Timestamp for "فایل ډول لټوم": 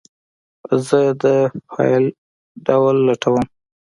1.71-3.43